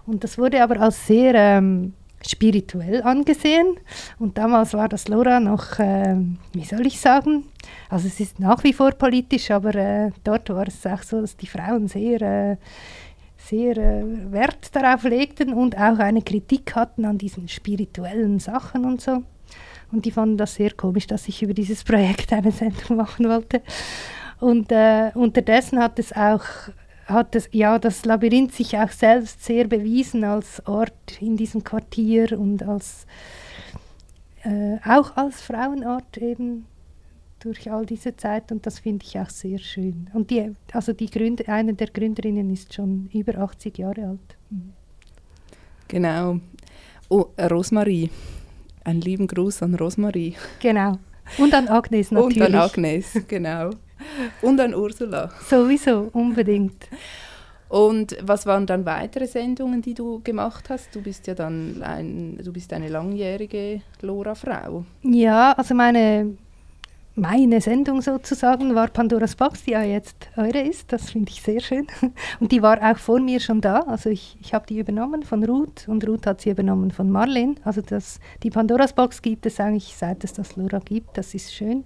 Und 0.07 0.25
das 0.25 0.39
wurde 0.39 0.63
aber 0.63 0.81
als 0.81 1.07
sehr 1.07 1.35
ähm, 1.35 1.95
spirituell 2.27 3.03
angesehen. 3.03 3.77
Und 4.19 4.39
damals 4.39 4.75
war 4.75 4.89
das 4.89 5.09
Lora 5.09 5.41
noch, 5.41 5.79
äh, 5.79 6.17
wie 6.53 6.65
soll 6.65 6.87
ich 6.87 7.01
sagen, 7.01 7.45
also 7.89 8.07
es 8.07 8.21
ist 8.21 8.41
nach 8.41 8.63
wie 8.65 8.73
vor 8.73 8.93
politisch, 8.93 9.51
aber 9.51 9.75
äh, 9.75 10.11
dort 10.25 10.49
war 10.51 10.67
es 10.67 10.85
auch 10.87 11.03
so, 11.03 11.21
dass 11.21 11.37
die 11.37 11.47
Frauen 11.47 11.89
sehr, 11.89 12.23
äh, 12.23 12.57
sehr 13.49 13.77
äh, 13.77 14.33
Wert 14.33 14.75
darauf 14.75 15.05
legten 15.05 15.53
und 15.53 15.77
auch 15.77 15.99
eine 15.99 16.23
Kritik 16.23 16.75
hatten 16.75 17.05
an 17.05 17.19
diesen 17.19 17.49
spirituellen 17.49 18.39
Sachen 18.39 18.85
und 18.85 19.01
so. 19.01 19.23
Und 19.91 20.07
die 20.07 20.11
fanden 20.11 20.39
das 20.39 20.55
sehr 20.55 20.73
komisch, 20.73 21.07
dass 21.07 21.29
ich 21.29 21.43
über 21.43 21.53
dieses 21.53 21.85
Projekt 21.85 22.33
eine 22.33 22.51
Sendung 22.53 22.97
machen 22.97 23.29
wollte. 23.29 23.63
Und 24.41 24.73
äh, 24.73 25.11
unterdessen 25.15 25.79
hat 25.79 25.99
es 25.99 26.13
auch, 26.13 26.45
hat 27.07 27.35
es, 27.35 27.49
ja, 27.53 27.79
das 27.79 28.05
Labyrinth 28.05 28.55
sich 28.55 28.77
auch 28.79 28.91
selbst 28.91 29.45
sehr 29.45 29.67
bewiesen 29.67 30.25
als 30.25 30.67
Ort 30.67 31.21
in 31.21 31.37
diesem 31.37 31.63
Quartier 31.63 32.39
und 32.39 32.63
als, 32.63 33.07
äh, 34.45 34.79
auch 34.85 35.17
als 35.17 35.43
Frauenort 35.43 36.17
eben 36.17 36.67
durch 37.45 37.71
all 37.71 37.87
diese 37.87 38.17
Zeit. 38.17 38.53
Und 38.53 38.67
das 38.67 38.79
finde 38.79 39.05
ich 39.05 39.19
auch 39.19 39.31
sehr 39.31 39.59
schön. 39.59 40.09
Und 40.13 40.31
die, 40.31 40.53
also 40.73 40.93
die 40.93 41.11
Gründer, 41.11 41.49
eine 41.49 41.75
der 41.75 41.89
Gründerinnen 41.89 42.51
ist 42.51 42.75
schon 42.75 43.09
über 43.13 43.39
80 43.39 43.79
Jahre 43.79 44.09
alt. 44.09 44.37
Mhm. 44.51 44.73
Genau. 45.89 46.41
Oh, 47.09 47.27
Rosmarie. 47.39 48.11
Einen 48.85 49.01
lieben 49.01 49.27
Gruß 49.27 49.63
an 49.63 49.75
Rosmarie. 49.75 50.35
Genau. 50.61 50.99
Und 51.39 51.55
an 51.55 51.69
Agnes 51.69 52.11
natürlich. 52.11 52.37
Und 52.41 52.43
an 52.43 52.55
Agnes, 52.55 53.19
genau. 53.29 53.71
Und 54.41 54.61
an 54.61 54.75
Ursula. 54.75 55.31
Sowieso, 55.49 56.09
unbedingt. 56.13 56.89
Und 57.69 58.17
was 58.23 58.45
waren 58.45 58.67
dann 58.67 58.85
weitere 58.85 59.27
Sendungen, 59.27 59.81
die 59.81 59.95
du 59.95 60.21
gemacht 60.23 60.69
hast? 60.69 60.95
Du 60.95 61.01
bist 61.01 61.27
ja 61.27 61.35
dann 61.35 61.83
ein, 61.83 62.39
du 62.43 62.53
bist 62.53 62.71
eine 62.75 62.89
langjährige 62.89 63.81
Lora-Frau. 64.03 64.85
Ja, 65.03 65.53
also 65.53 65.75
meine, 65.75 66.37
meine 67.15 67.61
Sendung 67.61 68.01
sozusagen 68.01 68.75
war 68.75 68.89
Pandoras 68.89 69.37
Box, 69.37 69.65
die 69.65 69.73
ja 69.73 69.83
jetzt 69.83 70.31
eure 70.37 70.61
ist. 70.61 70.93
Das 70.93 71.11
finde 71.11 71.31
ich 71.31 71.43
sehr 71.43 71.61
schön. 71.61 71.87
Und 72.41 72.53
die 72.53 72.63
war 72.63 72.79
auch 72.83 72.97
vor 72.97 73.21
mir 73.21 73.39
schon 73.41 73.61
da. 73.61 73.81
Also 73.81 74.09
ich, 74.09 74.37
ich 74.41 74.55
habe 74.55 74.67
die 74.67 74.79
übernommen 74.79 75.23
von 75.23 75.45
Ruth 75.45 75.87
und 75.89 76.07
Ruth 76.09 76.27
hat 76.27 76.41
sie 76.41 76.51
übernommen 76.51 76.91
von 76.91 77.11
Marlene. 77.11 77.57
Also 77.65 77.83
das, 77.83 78.19
die 78.43 78.51
Pandoras 78.51 78.95
Box 78.95 79.21
gibt 79.21 79.45
es 79.47 79.61
eigentlich 79.61 79.95
seit 79.97 80.25
es 80.25 80.33
das 80.33 80.57
Lora 80.57 80.79
gibt. 80.79 81.19
Das 81.19 81.35
ist 81.35 81.55
schön. 81.55 81.85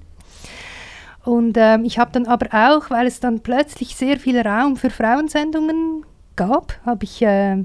Und 1.24 1.56
ähm, 1.58 1.84
ich 1.84 1.98
habe 1.98 2.12
dann 2.12 2.26
aber 2.26 2.46
auch, 2.52 2.90
weil 2.90 3.08
es 3.08 3.18
dann 3.18 3.40
plötzlich 3.40 3.96
sehr 3.96 4.18
viel 4.18 4.38
Raum 4.40 4.76
für 4.76 4.90
Frauensendungen 4.90 6.04
gab, 6.36 6.78
habe 6.86 7.04
ich 7.04 7.20
äh, 7.22 7.64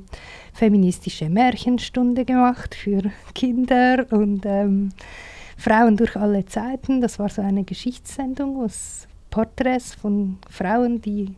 feministische 0.54 1.30
Märchenstunde 1.30 2.26
gemacht 2.26 2.74
für 2.74 3.04
Kinder 3.36 4.08
und 4.10 4.46
ähm, 4.46 4.90
Frauen 5.62 5.96
durch 5.96 6.16
alle 6.16 6.44
Zeiten. 6.46 7.02
Das 7.02 7.20
war 7.20 7.30
so 7.30 7.42
eine 7.42 7.64
Geschichtssendung, 7.64 8.64
es 8.64 9.08
Porträts 9.30 9.94
von 9.94 10.40
Frauen, 10.50 11.00
die 11.02 11.36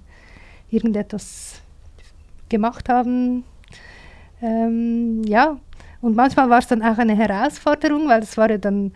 irgendetwas 0.72 1.62
gemacht 2.50 2.90
haben. 2.90 3.44
Ähm, 4.42 5.24
ja, 5.26 5.58
und 6.02 6.16
manchmal 6.16 6.50
war 6.50 6.58
es 6.60 6.68
dann 6.68 6.82
auch 6.82 6.98
eine 6.98 7.16
Herausforderung, 7.16 8.08
weil 8.08 8.22
es 8.22 8.38
war 8.38 8.50
ja 8.50 8.58
dann, 8.58 8.94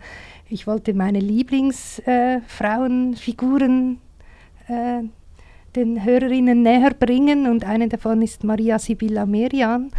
ich 0.48 0.66
wollte 0.66 0.94
meine 0.94 1.20
Lieblingsfrauenfiguren 1.20 3.98
äh, 4.68 5.02
den 5.76 6.02
Hörerinnen 6.04 6.62
näher 6.62 6.94
bringen 6.94 7.46
und 7.46 7.64
eine 7.64 7.88
davon 7.88 8.22
ist 8.22 8.44
Maria 8.44 8.78
Sibylla 8.78 9.26
Merian 9.26 9.90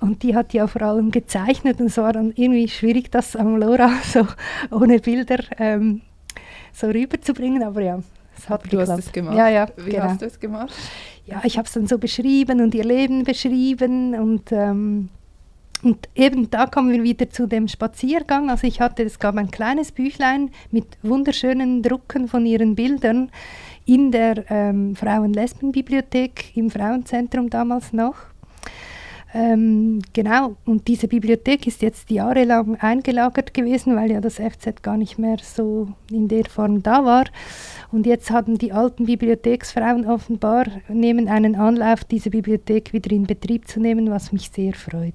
und 0.00 0.22
die 0.22 0.34
hat 0.34 0.52
ja 0.54 0.66
vor 0.66 0.82
allem 0.82 1.10
gezeichnet 1.10 1.80
und 1.80 1.86
es 1.86 1.96
war 1.98 2.12
dann 2.12 2.32
irgendwie 2.34 2.68
schwierig, 2.68 3.10
das 3.10 3.36
am 3.36 3.56
Lora 3.56 3.90
so 4.04 4.26
ohne 4.70 4.98
Bilder 4.98 5.38
ähm, 5.58 6.00
so 6.72 6.86
rüberzubringen, 6.88 7.62
aber 7.62 7.82
ja, 7.82 7.98
es 8.36 8.48
hat 8.48 8.64
Du 8.64 8.70
geklappt. 8.70 8.88
hast 8.90 8.98
es 9.06 9.12
gemacht. 9.12 9.36
Ja, 9.36 9.48
ja, 9.48 9.66
Wie 9.76 9.90
genau. 9.90 10.04
hast 10.04 10.22
du 10.22 10.26
es 10.26 10.40
gemacht? 10.40 10.72
Ja, 11.26 11.42
ich 11.44 11.58
habe 11.58 11.66
es 11.66 11.72
dann 11.72 11.86
so 11.86 11.98
beschrieben 11.98 12.60
und 12.60 12.74
ihr 12.74 12.84
Leben 12.84 13.24
beschrieben 13.24 14.14
und 14.14 14.50
ähm, 14.52 15.08
und 15.82 16.08
eben 16.14 16.50
da 16.50 16.66
kommen 16.66 16.92
wir 16.92 17.02
wieder 17.02 17.30
zu 17.30 17.46
dem 17.46 17.66
Spaziergang. 17.66 18.50
Also 18.50 18.66
ich 18.66 18.82
hatte, 18.82 19.02
es 19.02 19.18
gab 19.18 19.36
ein 19.36 19.50
kleines 19.50 19.92
Büchlein 19.92 20.50
mit 20.70 20.84
wunderschönen 21.02 21.82
Drucken 21.82 22.28
von 22.28 22.44
ihren 22.44 22.74
Bildern 22.74 23.30
in 23.86 24.10
der 24.12 24.44
ähm, 24.50 24.94
Frauen-Lesben-Bibliothek 24.94 26.54
im 26.54 26.70
Frauenzentrum 26.70 27.48
damals 27.48 27.94
noch. 27.94 28.14
Ähm, 29.32 30.02
genau, 30.12 30.56
und 30.64 30.88
diese 30.88 31.06
Bibliothek 31.06 31.66
ist 31.66 31.82
jetzt 31.82 32.10
jahrelang 32.10 32.76
eingelagert 32.76 33.54
gewesen, 33.54 33.94
weil 33.94 34.10
ja 34.10 34.20
das 34.20 34.36
FZ 34.36 34.82
gar 34.82 34.96
nicht 34.96 35.18
mehr 35.18 35.36
so 35.42 35.88
in 36.10 36.26
der 36.26 36.46
Form 36.46 36.82
da 36.82 37.04
war. 37.04 37.24
Und 37.92 38.06
jetzt 38.06 38.30
haben 38.30 38.58
die 38.58 38.72
alten 38.72 39.06
Bibliotheksfrauen 39.06 40.06
offenbar, 40.06 40.66
nehmen 40.88 41.28
einen 41.28 41.54
Anlauf, 41.54 42.02
diese 42.02 42.30
Bibliothek 42.30 42.92
wieder 42.92 43.12
in 43.12 43.24
Betrieb 43.24 43.68
zu 43.68 43.78
nehmen, 43.78 44.10
was 44.10 44.32
mich 44.32 44.50
sehr 44.50 44.74
freut. 44.74 45.14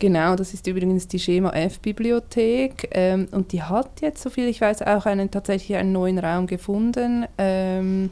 Genau, 0.00 0.34
das 0.34 0.52
ist 0.52 0.66
übrigens 0.66 1.06
die 1.06 1.20
Schema 1.20 1.50
F-Bibliothek 1.50 2.88
ähm, 2.90 3.28
und 3.30 3.52
die 3.52 3.62
hat 3.62 4.00
jetzt, 4.00 4.22
soviel 4.22 4.48
ich 4.48 4.60
weiß, 4.60 4.82
auch 4.82 5.06
einen, 5.06 5.30
tatsächlich 5.30 5.78
einen 5.78 5.92
neuen 5.92 6.18
Raum 6.18 6.48
gefunden. 6.48 7.26
Ähm, 7.38 8.10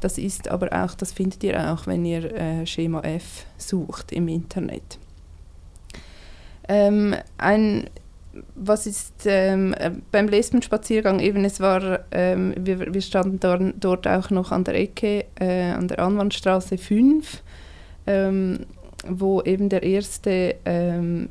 das 0.00 0.18
ist 0.18 0.48
aber 0.48 0.72
auch, 0.72 0.94
das 0.94 1.12
findet 1.12 1.42
ihr 1.44 1.72
auch, 1.72 1.86
wenn 1.86 2.04
ihr 2.04 2.32
äh, 2.32 2.66
Schema 2.66 3.00
F 3.00 3.46
sucht 3.56 4.12
im 4.12 4.28
Internet. 4.28 4.98
Ähm, 6.68 7.14
ein, 7.38 7.88
was 8.54 8.86
ist 8.86 9.24
ähm, 9.24 9.74
äh, 9.74 9.90
beim 10.12 10.28
Lesbenspaziergang 10.28 11.18
eben, 11.18 11.44
es 11.44 11.60
war, 11.60 12.00
ähm, 12.10 12.54
wir, 12.58 12.92
wir 12.92 13.00
standen 13.00 13.40
dort, 13.40 13.74
dort 13.80 14.06
auch 14.06 14.30
noch 14.30 14.52
an 14.52 14.64
der 14.64 14.74
Ecke, 14.74 15.24
äh, 15.40 15.70
an 15.70 15.88
der 15.88 15.98
Anwandstraße 16.00 16.78
5, 16.78 17.42
ähm, 18.06 18.66
wo 19.06 19.42
eben 19.42 19.68
der 19.68 19.82
erste 19.82 20.56
ähm, 20.64 21.30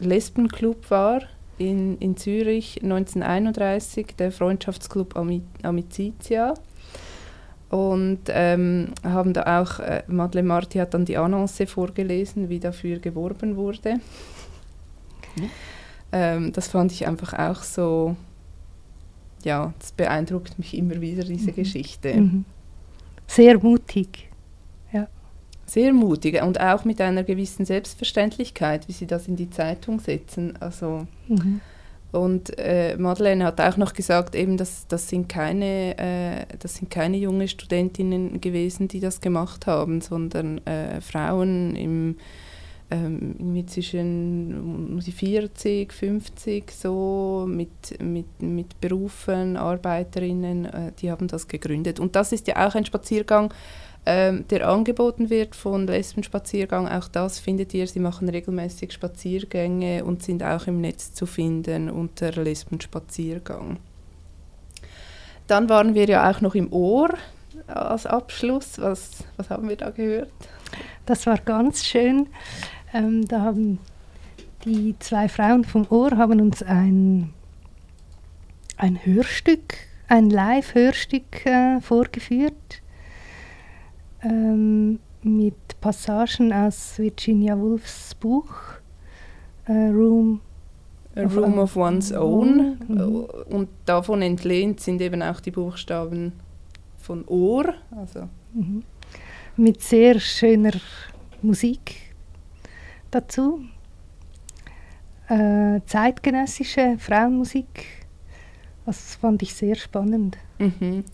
Lesbenclub 0.00 0.90
war 0.90 1.22
in, 1.58 1.96
in 1.98 2.16
Zürich 2.16 2.82
1931, 2.82 4.08
der 4.18 4.32
Freundschaftsclub 4.32 5.16
Ami 5.16 5.42
Amicitia. 5.62 6.54
Und 7.68 8.20
ähm, 8.28 8.92
haben 9.02 9.32
da 9.32 9.60
auch, 9.60 9.80
äh, 9.80 10.04
Madeleine 10.06 10.48
Marti 10.48 10.78
hat 10.78 10.94
dann 10.94 11.04
die 11.04 11.16
Annonce 11.16 11.62
vorgelesen, 11.66 12.48
wie 12.48 12.60
dafür 12.60 12.98
geworben 13.00 13.56
wurde. 13.56 14.00
Ähm, 16.12 16.52
das 16.52 16.68
fand 16.68 16.92
ich 16.92 17.06
einfach 17.06 17.32
auch 17.32 17.62
so, 17.62 18.16
ja, 19.42 19.74
das 19.78 19.92
beeindruckt 19.92 20.58
mich 20.58 20.76
immer 20.76 21.00
wieder, 21.00 21.24
diese 21.24 21.52
Geschichte. 21.52 22.14
Mhm. 22.14 22.44
Sehr 23.26 23.58
mutig. 23.58 24.28
Ja. 24.92 25.08
Sehr 25.66 25.92
mutig 25.92 26.40
und 26.42 26.60
auch 26.60 26.84
mit 26.84 27.00
einer 27.00 27.24
gewissen 27.24 27.66
Selbstverständlichkeit, 27.66 28.86
wie 28.86 28.92
sie 28.92 29.06
das 29.06 29.26
in 29.26 29.34
die 29.34 29.50
Zeitung 29.50 29.98
setzen. 29.98 30.54
Also 30.60 31.06
Mhm. 31.26 31.60
Und 32.16 32.58
äh, 32.58 32.96
Madeleine 32.96 33.44
hat 33.44 33.60
auch 33.60 33.76
noch 33.76 33.92
gesagt, 33.92 34.34
eben, 34.34 34.56
dass 34.56 34.86
das 34.88 35.08
sind 35.08 35.28
keine, 35.28 35.98
äh, 35.98 36.56
das 36.58 36.76
sind 36.76 36.90
keine 36.90 37.16
junge 37.16 37.48
Studentinnen 37.48 38.40
gewesen, 38.40 38.88
die 38.88 39.00
das 39.00 39.20
gemacht 39.20 39.66
haben, 39.66 40.00
sondern 40.00 40.64
äh, 40.66 41.00
Frauen 41.00 41.76
im 41.76 42.16
ähm, 42.90 43.66
zwischen 43.66 44.90
um 44.92 45.00
die 45.00 45.10
40, 45.12 45.92
50 45.92 46.70
so 46.70 47.44
mit, 47.48 48.00
mit, 48.00 48.40
mit 48.40 48.80
Berufen, 48.80 49.56
Arbeiterinnen, 49.56 50.66
äh, 50.66 50.92
die 51.00 51.10
haben 51.10 51.26
das 51.26 51.48
gegründet. 51.48 51.98
Und 51.98 52.14
das 52.14 52.32
ist 52.32 52.46
ja 52.46 52.66
auch 52.66 52.74
ein 52.74 52.84
Spaziergang, 52.84 53.52
ähm, 54.08 54.46
der 54.48 54.68
angeboten 54.68 55.30
wird 55.30 55.56
von 55.56 55.88
Lesbenspaziergang. 55.88 56.86
Auch 56.86 57.08
das 57.08 57.40
findet 57.40 57.74
ihr. 57.74 57.88
Sie 57.88 57.98
machen 57.98 58.28
regelmäßig 58.28 58.92
Spaziergänge 58.92 60.04
und 60.04 60.22
sind 60.22 60.44
auch 60.44 60.68
im 60.68 60.80
Netz 60.80 61.12
zu 61.12 61.26
finden 61.26 61.90
unter 61.90 62.30
Lesbenspaziergang. 62.30 63.78
Dann 65.48 65.68
waren 65.68 65.94
wir 65.96 66.06
ja 66.06 66.30
auch 66.30 66.40
noch 66.40 66.54
im 66.54 66.72
Ohr 66.72 67.14
als 67.66 68.06
Abschluss. 68.06 68.80
Was, 68.80 69.24
was 69.36 69.50
haben 69.50 69.68
wir 69.68 69.76
da 69.76 69.90
gehört? 69.90 70.30
Das 71.04 71.26
war 71.26 71.38
ganz 71.38 71.84
schön. 71.84 72.28
Ähm, 72.94 73.26
da 73.26 73.40
haben 73.40 73.80
die 74.64 74.94
zwei 75.00 75.28
Frauen 75.28 75.64
vom 75.64 75.84
Ohr 75.90 76.16
haben 76.16 76.40
uns 76.40 76.62
ein, 76.62 77.32
ein 78.76 79.04
Hörstück, 79.04 79.78
ein 80.06 80.30
Live-Hörstück 80.30 81.44
äh, 81.44 81.80
vorgeführt 81.80 82.82
ähm, 84.26 84.98
mit 85.22 85.80
Passagen 85.80 86.52
aus 86.52 86.98
Virginia 86.98 87.58
Woolfs 87.58 88.14
Buch 88.14 88.52
äh, 89.66 89.72
Room 89.88 90.40
A 91.14 91.22
Room 91.22 91.58
of 91.58 91.76
One's 91.76 92.12
Own. 92.12 92.78
Mhm. 92.88 93.26
Und 93.48 93.68
davon 93.86 94.20
entlehnt 94.20 94.80
sind 94.80 95.00
eben 95.00 95.22
auch 95.22 95.40
die 95.40 95.50
Buchstaben 95.50 96.32
von 96.98 97.24
Ohr. 97.26 97.72
Also 97.96 98.28
Mhm. 98.56 98.82
Mit 99.56 99.82
sehr 99.82 100.18
schöner 100.18 100.72
Musik 101.42 102.14
dazu. 103.10 103.60
Äh, 105.28 105.80
zeitgenössische 105.86 106.96
Frauenmusik. 106.98 108.06
Das 108.86 109.16
fand 109.16 109.42
ich 109.42 109.54
sehr 109.54 109.74
spannend. 109.74 110.38
Mhm. 110.58 111.04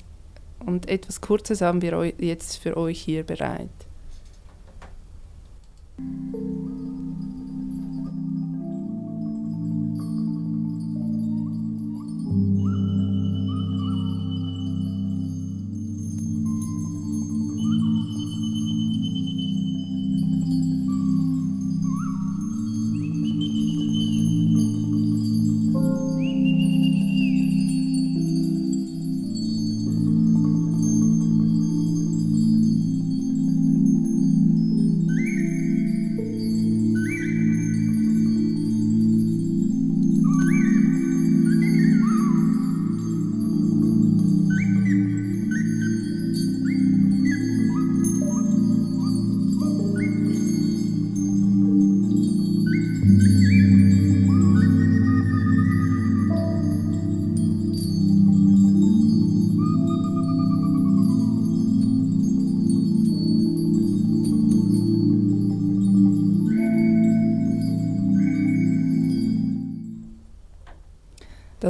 Und 0.64 0.88
etwas 0.88 1.20
Kurzes 1.20 1.60
haben 1.60 1.82
wir 1.82 2.12
jetzt 2.18 2.56
für 2.58 2.76
euch 2.76 3.00
hier 3.00 3.24
bereit. 3.24 3.68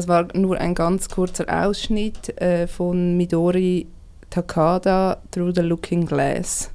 Das 0.02 0.08
war 0.08 0.26
nur 0.36 0.58
ein 0.58 0.74
ganz 0.74 1.08
kurzer 1.08 1.44
Ausschnitt 1.64 2.36
äh, 2.40 2.66
von 2.66 3.16
Midori 3.16 3.86
Takada 4.30 5.18
Through 5.30 5.52
the 5.54 5.60
Looking 5.60 6.06
Glass. 6.06 6.72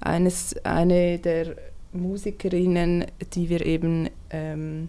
Eines, 0.00 0.56
eine 0.64 1.18
der 1.18 1.54
Musikerinnen, 1.92 3.04
die 3.34 3.50
wir 3.50 3.66
eben 3.66 4.08
ähm, 4.30 4.88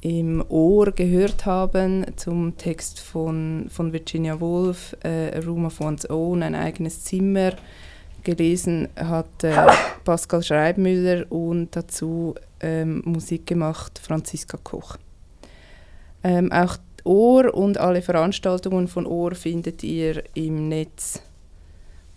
im 0.00 0.42
Ohr 0.48 0.92
gehört 0.92 1.44
haben 1.44 2.06
zum 2.16 2.56
Text 2.56 3.00
von, 3.00 3.66
von 3.68 3.92
Virginia 3.92 4.40
Woolf, 4.40 4.96
äh, 5.04 5.36
A 5.36 5.40
Room 5.40 5.66
of 5.66 5.78
One's 5.82 6.08
Own, 6.08 6.42
ein 6.42 6.54
eigenes 6.54 7.04
Zimmer. 7.04 7.52
Gelesen 8.24 8.88
hat 8.96 9.44
äh, 9.44 9.54
Pascal 10.06 10.42
Schreibmüller 10.42 11.30
und 11.30 11.76
dazu 11.76 12.34
ähm, 12.60 13.02
Musik 13.04 13.46
gemacht 13.46 14.00
Franziska 14.02 14.56
Koch. 14.56 14.96
Ähm, 16.22 16.50
auch 16.52 16.78
Ohr 17.04 17.54
und 17.54 17.78
alle 17.78 18.02
Veranstaltungen 18.02 18.88
von 18.88 19.06
Ohr 19.06 19.34
findet 19.34 19.82
ihr 19.84 20.24
im 20.34 20.68
Netz 20.68 21.22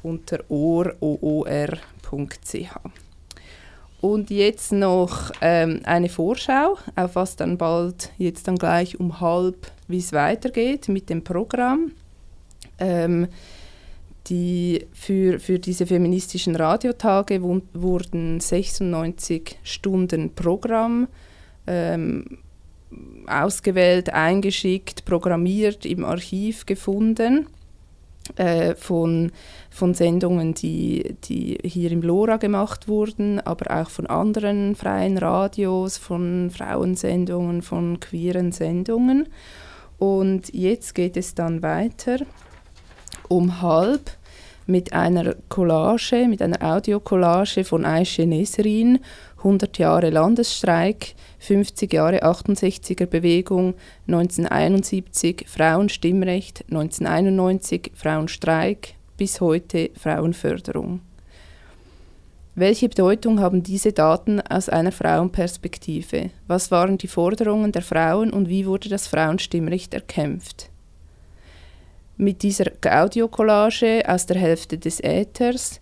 unter 0.02 0.40
ohr.ch. 0.50 1.40
Und 4.02 4.30
jetzt 4.30 4.72
noch 4.72 5.32
ähm, 5.42 5.82
eine 5.84 6.10
Vorschau 6.10 6.78
auf 6.96 7.16
was 7.16 7.36
dann 7.36 7.58
bald, 7.58 8.12
jetzt 8.18 8.48
dann 8.48 8.58
gleich 8.58 9.00
um 9.00 9.20
halb, 9.20 9.72
wie 9.88 9.98
es 9.98 10.14
weitergeht 10.14 10.88
mit 10.88 11.10
dem 11.10 11.24
Programm. 11.24 11.92
Ähm, 12.80 13.28
die 14.28 14.86
für, 14.94 15.40
für 15.40 15.60
diese 15.60 15.86
feministischen 15.86 16.56
Radiotage 16.56 17.42
wurden 17.42 18.40
96 18.40 19.60
Stunden 19.64 20.34
Programm 20.34 21.08
ähm, 21.68 22.38
ausgewählt, 23.28 24.12
eingeschickt, 24.12 25.06
programmiert, 25.06 25.86
im 25.86 26.04
Archiv 26.04 26.65
gefunden 26.65 27.47
äh, 28.36 28.75
von, 28.75 29.32
von 29.69 29.93
Sendungen, 29.93 30.54
die, 30.54 31.15
die 31.23 31.58
hier 31.63 31.91
im 31.91 32.02
LoRa 32.02 32.38
gemacht 32.38 32.88
wurden, 32.88 33.39
aber 33.39 33.82
auch 33.82 33.89
von 33.89 34.08
anderen 34.08 34.75
freien 34.75 35.17
Radios, 35.17 35.97
von 35.97 36.49
Frauensendungen, 36.49 37.62
von 37.62 37.99
queeren 37.99 38.52
Sendungen. 38.52 39.28
Und 39.97 40.54
jetzt 40.54 40.95
geht 40.95 41.17
es 41.17 41.36
dann 41.36 41.62
weiter 41.62 42.19
um 43.28 43.62
halb 43.62 44.12
mit 44.70 44.94
einer 44.94 45.36
Collage, 45.50 46.28
mit 46.28 46.42
einer 46.42 46.62
Audiocollage 46.62 47.64
von 47.64 47.86
Aische 47.86 48.26
Nesrin, 48.26 49.00
100 49.40 49.78
Jahre 49.80 50.10
Landesstreik, 50.12 51.16
50 51.40 51.92
Jahre 51.92 52.24
68er 52.24 53.08
Bewegung, 53.08 53.74
1971 54.08 55.46
Frauenstimmrecht, 55.48 56.64
1991 56.70 57.92
Frauenstreik, 57.96 58.94
bis 59.18 59.42
heute 59.42 59.90
Frauenförderung. 60.00 61.02
Welche 62.56 62.90
Bedeutung 62.90 63.40
haben 63.40 63.64
diese 63.64 63.94
Daten 63.94 64.42
aus 64.42 64.70
einer 64.70 64.92
Frauenperspektive? 64.92 66.30
Was 66.48 66.72
waren 66.72 66.98
die 66.98 67.08
Forderungen 67.08 67.72
der 67.72 67.82
Frauen 67.82 68.32
und 68.32 68.50
wie 68.50 68.66
wurde 68.66 68.90
das 68.90 69.08
Frauenstimmrecht 69.08 69.94
erkämpft? 69.94 70.69
Mit 72.22 72.44
dieser 72.44 72.66
Audiocollage 72.86 74.04
aus 74.06 74.26
der 74.26 74.36
Hälfte 74.36 74.78
des 74.78 75.00
Äthers 75.00 75.80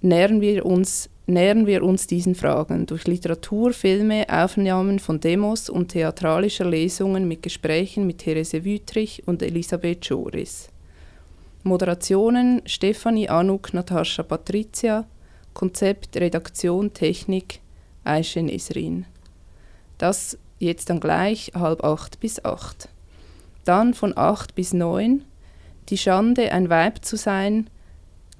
nähern 0.00 0.40
wir 0.40 0.66
uns, 0.66 1.08
nähern 1.28 1.64
wir 1.64 1.84
uns 1.84 2.08
diesen 2.08 2.34
Fragen 2.34 2.86
durch 2.86 3.06
Literatur, 3.06 3.72
Filme, 3.72 4.26
Aufnahmen 4.28 4.98
von 4.98 5.20
Demos 5.20 5.70
und 5.70 5.92
theatralischer 5.92 6.64
Lesungen 6.64 7.28
mit 7.28 7.44
Gesprächen 7.44 8.04
mit 8.04 8.18
Therese 8.18 8.64
Wüttrich 8.64 9.22
und 9.26 9.42
Elisabeth 9.44 10.04
Joris. 10.06 10.70
Moderationen 11.62 12.62
Stefanie 12.66 13.28
Anuk, 13.28 13.72
Natascha 13.72 14.24
Patricia, 14.24 15.04
Konzept, 15.54 16.16
Redaktion, 16.16 16.94
Technik 16.94 17.60
Aische 18.02 18.42
Nesrin. 18.42 19.06
Das 19.98 20.36
jetzt 20.58 20.90
dann 20.90 20.98
gleich 20.98 21.52
halb 21.54 21.84
acht 21.84 22.18
bis 22.18 22.44
acht. 22.44 22.88
Dann 23.64 23.94
von 23.94 24.18
8 24.18 24.56
bis 24.56 24.72
9 24.72 25.22
Die 25.88 25.98
Schande, 25.98 26.50
ein 26.50 26.68
Weib 26.68 27.04
zu 27.04 27.16
sein, 27.16 27.70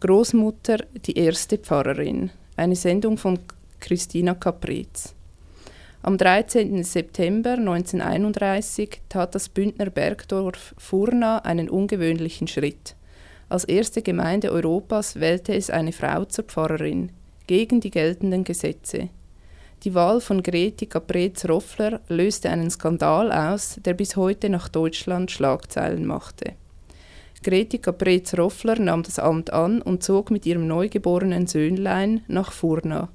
Großmutter, 0.01 0.79
die 1.07 1.17
erste 1.17 1.59
Pfarrerin. 1.59 2.31
Eine 2.57 2.75
Sendung 2.75 3.19
von 3.19 3.39
Christina 3.79 4.35
Capriz. 4.35 5.15
Am 6.03 6.19
13. 6.19 6.83
September 6.83 7.53
1931 7.53 9.01
tat 9.09 9.37
das 9.37 9.49
Bündner 9.49 9.91
Bergdorf 9.91 10.75
Furna 10.77 11.39
einen 11.39 11.71
ungewöhnlichen 11.71 12.49
Schritt. 12.49 12.97
Als 13.49 13.63
erste 13.63 14.03
Gemeinde 14.03 14.51
Europas 14.51 15.21
wählte 15.21 15.55
es 15.55 15.71
eine 15.71 15.93
Frau 15.93 16.25
zur 16.25 16.47
Pfarrerin, 16.47 17.13
gegen 17.47 17.81
die 17.81 17.93
geltenden 17.93 18.43
Gesetze. 18.43 19.09
Die 19.85 19.95
Wahl 19.95 20.21
von 20.21 20.43
Greti 20.43 20.87
Caprez-Roffler 20.87 22.01
löste 22.09 22.51
einen 22.51 22.71
Skandal 22.71 23.31
aus, 23.31 23.79
der 23.85 23.95
bis 23.95 24.17
heute 24.17 24.49
nach 24.49 24.69
Deutschland 24.69 25.31
Schlagzeilen 25.31 26.07
machte. 26.07 26.55
Greti 27.47 27.79
Caprez-Roffler 27.79 28.81
nahm 28.81 29.05
das 29.05 29.21
Amt 29.21 29.53
an 29.53 29.81
und 29.81 30.03
zog 30.03 30.33
mit 30.33 30.47
ihrem 30.47 30.67
neugeborenen 30.67 31.47
Söhnlein 31.47 32.23
nach 32.27 32.51
Furna. 32.51 33.09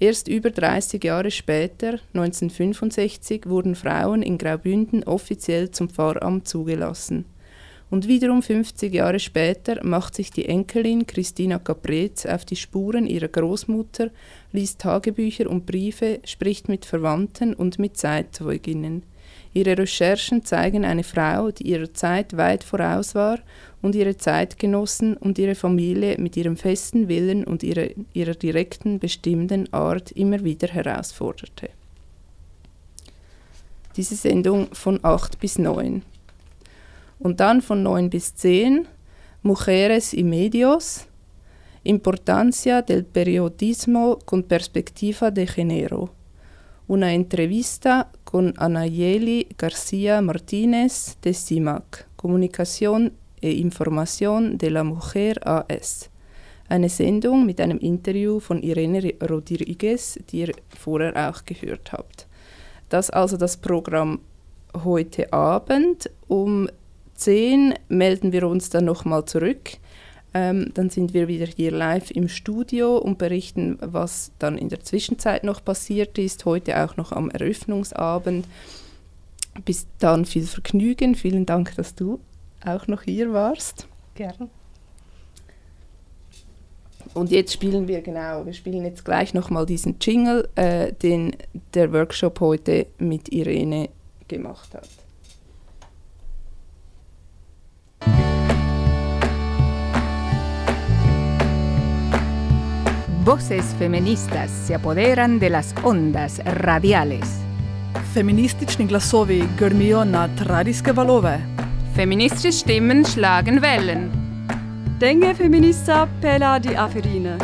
Erst 0.00 0.26
über 0.26 0.50
30 0.50 1.04
Jahre 1.04 1.30
später, 1.30 2.00
1965, 2.12 3.46
wurden 3.46 3.76
Frauen 3.76 4.22
in 4.22 4.38
Graubünden 4.38 5.04
offiziell 5.04 5.70
zum 5.70 5.88
Pfarramt 5.88 6.48
zugelassen. 6.48 7.26
Und 7.90 8.08
wiederum 8.08 8.42
50 8.42 8.92
Jahre 8.92 9.20
später 9.20 9.84
macht 9.86 10.16
sich 10.16 10.32
die 10.32 10.46
Enkelin 10.46 11.06
Christina 11.06 11.60
Caprez 11.60 12.26
auf 12.26 12.44
die 12.44 12.56
Spuren 12.56 13.06
ihrer 13.06 13.28
Großmutter, 13.28 14.10
liest 14.50 14.80
Tagebücher 14.80 15.48
und 15.48 15.66
Briefe, 15.66 16.18
spricht 16.24 16.68
mit 16.68 16.86
Verwandten 16.86 17.54
und 17.54 17.78
mit 17.78 17.96
Zeitzeuginnen. 17.96 19.04
Ihre 19.52 19.76
Recherchen 19.76 20.44
zeigen 20.44 20.84
eine 20.84 21.02
Frau, 21.02 21.50
die 21.50 21.68
ihrer 21.68 21.92
Zeit 21.92 22.36
weit 22.36 22.62
voraus 22.62 23.14
war 23.16 23.40
und 23.82 23.96
ihre 23.96 24.16
Zeitgenossen 24.16 25.16
und 25.16 25.38
ihre 25.38 25.56
Familie 25.56 26.16
mit 26.18 26.36
ihrem 26.36 26.56
festen 26.56 27.08
Willen 27.08 27.44
und 27.44 27.64
ihrer, 27.64 27.88
ihrer 28.12 28.34
direkten, 28.34 29.00
bestimmten 29.00 29.72
Art 29.72 30.12
immer 30.12 30.44
wieder 30.44 30.68
herausforderte. 30.68 31.70
Diese 33.96 34.14
Sendung 34.14 34.72
von 34.72 35.00
8 35.02 35.40
bis 35.40 35.58
9. 35.58 36.02
Und 37.18 37.40
dann 37.40 37.60
von 37.60 37.82
9 37.82 38.08
bis 38.08 38.34
10 38.36 38.86
Mujeres 39.42 40.14
y 40.14 40.22
Medios, 40.22 41.06
Importancia 41.82 42.82
del 42.82 43.04
periodismo 43.04 44.18
con 44.26 44.42
perspectiva 44.42 45.30
de 45.30 45.46
género. 45.46 46.10
Una 46.86 47.14
entrevista 47.14 48.10
con 48.30 48.54
Anayeli 48.58 49.48
García 49.58 50.22
Martínez 50.22 51.16
de 51.20 51.34
CIMAC, 51.34 52.06
Kommunikation 52.14 53.12
e 53.40 53.50
Information 53.50 54.56
de 54.56 54.70
la 54.70 54.84
Mujer 54.84 55.40
AS. 55.44 56.10
Eine 56.68 56.88
Sendung 56.88 57.44
mit 57.44 57.60
einem 57.60 57.78
Interview 57.78 58.38
von 58.38 58.62
Irene 58.62 59.14
Rodriguez, 59.20 60.20
die 60.30 60.42
ihr 60.42 60.52
vorher 60.78 61.28
auch 61.28 61.44
gehört 61.44 61.90
habt. 61.90 62.28
Das 62.88 63.10
also 63.10 63.36
das 63.36 63.56
Programm 63.56 64.20
heute 64.84 65.32
Abend. 65.32 66.08
Um 66.28 66.68
10 67.16 67.74
melden 67.88 68.30
wir 68.30 68.46
uns 68.46 68.70
dann 68.70 68.84
nochmal 68.84 69.24
zurück. 69.24 69.72
Ähm, 70.32 70.70
dann 70.74 70.90
sind 70.90 71.12
wir 71.12 71.26
wieder 71.28 71.46
hier 71.46 71.72
live 71.72 72.10
im 72.10 72.28
Studio 72.28 72.98
und 72.98 73.18
berichten, 73.18 73.78
was 73.80 74.30
dann 74.38 74.56
in 74.56 74.68
der 74.68 74.80
Zwischenzeit 74.80 75.42
noch 75.42 75.64
passiert 75.64 76.18
ist. 76.18 76.44
Heute 76.44 76.84
auch 76.84 76.96
noch 76.96 77.12
am 77.12 77.30
Eröffnungsabend. 77.30 78.46
Bis 79.64 79.86
dann 79.98 80.24
viel 80.24 80.44
Vergnügen. 80.44 81.16
Vielen 81.16 81.46
Dank, 81.46 81.74
dass 81.74 81.94
du 81.94 82.20
auch 82.64 82.86
noch 82.86 83.02
hier 83.02 83.32
warst. 83.32 83.88
Gern. 84.14 84.50
Und 87.14 87.30
jetzt 87.32 87.52
spielen 87.52 87.88
wir 87.88 88.02
genau, 88.02 88.46
wir 88.46 88.52
spielen 88.52 88.84
jetzt 88.84 89.04
gleich 89.04 89.34
nochmal 89.34 89.66
diesen 89.66 89.96
Jingle, 90.00 90.48
äh, 90.54 90.92
den 90.92 91.34
der 91.74 91.92
Workshop 91.92 92.38
heute 92.38 92.86
mit 92.98 93.32
Irene 93.32 93.88
gemacht 94.28 94.74
hat. 94.74 94.88
Voces 103.30 103.64
feministas 103.78 104.50
se 104.66 104.74
apoderan 104.74 105.38
de 105.38 105.50
las 105.50 105.72
ondas 105.84 106.40
radiales. 106.44 107.24
Feministični 108.12 108.86
glasovi 108.86 109.44
grmijo 109.58 110.04
nad 110.04 110.30
radijske 110.40 110.92
valove. 110.92 111.38
Feministische 111.96 112.52
Stimmen 112.52 113.04
schlagen 113.04 113.60
Wellen. 113.62 114.10
Dengue 115.00 115.34
feminista 115.34 116.08
pela 116.20 116.58
di 116.58 116.74
aferine. 116.76 117.38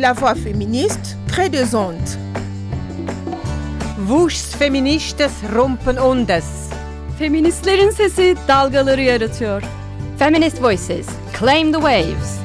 La 0.00 0.12
voix 0.12 0.38
féministe 0.44 1.16
crée 1.26 1.50
des 1.50 1.74
ondes. 1.74 2.16
Vuş 3.98 4.34
feministes 4.58 5.32
rumpen 5.54 5.98
ondes. 5.98 6.44
Feministlerin 7.18 7.90
sesi 7.90 8.36
dalgaları 8.48 9.02
yaratıyor. 9.02 9.62
Feminist 10.18 10.62
Voices, 10.62 11.06
claim 11.38 11.72
the 11.72 11.80
waves. 11.80 12.44